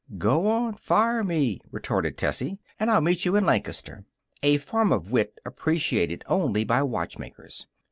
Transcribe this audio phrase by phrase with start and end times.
[0.17, 4.03] "Go on fire me," retorted Tessie, "and I'll meet you in Lancaster"
[4.41, 7.67] a form of wit appreciated only by watchmakers.